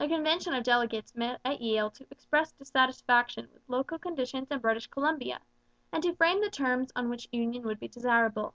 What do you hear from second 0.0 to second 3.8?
A convention of delegates met at Yale to express dissatisfaction with